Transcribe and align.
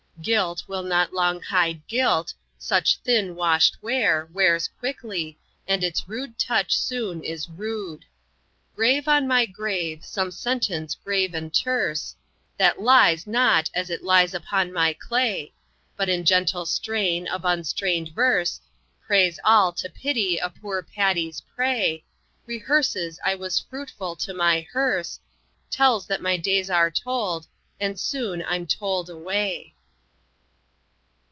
Gilt 0.21 0.65
will 0.67 0.83
not 0.83 1.15
long 1.15 1.41
hide 1.41 1.81
guilt, 1.87 2.31
such 2.59 2.97
thin 2.97 3.33
washed 3.35 3.81
ware 3.81 4.29
Wears 4.31 4.67
quickly, 4.77 5.39
and 5.67 5.83
its 5.83 6.07
rude 6.07 6.37
touch 6.37 6.77
soon 6.77 7.23
is 7.23 7.49
rued. 7.49 8.05
Grave 8.75 9.07
on 9.07 9.27
my 9.27 9.47
grave 9.47 10.05
some 10.05 10.29
sentence 10.29 10.93
grave 10.93 11.33
and 11.33 11.51
terse, 11.51 12.15
That 12.55 12.79
lies 12.79 13.25
not 13.25 13.71
as 13.73 13.89
it 13.89 14.03
lies 14.03 14.35
upon 14.35 14.71
my 14.71 14.93
clay, 14.93 15.55
But 15.97 16.07
in 16.07 16.19
a 16.19 16.23
gentle 16.23 16.67
strain 16.67 17.27
of 17.27 17.43
unstrained 17.43 18.09
verse, 18.09 18.61
Prays 19.03 19.39
all 19.43 19.71
to 19.71 19.89
pity 19.89 20.37
a 20.37 20.51
poor 20.51 20.83
patty's 20.83 21.41
prey, 21.55 22.03
Rehearses 22.45 23.19
I 23.25 23.33
was 23.33 23.59
fruitful 23.67 24.15
to 24.17 24.35
my 24.35 24.61
hearse, 24.71 25.19
Tells 25.71 26.05
that 26.05 26.21
my 26.21 26.37
days 26.37 26.69
are 26.69 26.91
told, 26.91 27.47
and 27.79 27.99
soon 27.99 28.43
I'm 28.47 28.67
toll'd 28.67 29.09
away." 29.09 29.73